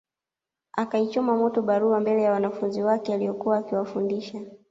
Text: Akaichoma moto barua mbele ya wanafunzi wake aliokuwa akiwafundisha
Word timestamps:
Akaichoma 0.73 1.35
moto 1.35 1.61
barua 1.61 1.99
mbele 1.99 2.21
ya 2.23 2.31
wanafunzi 2.31 2.83
wake 2.83 3.13
aliokuwa 3.13 3.57
akiwafundisha 3.57 4.41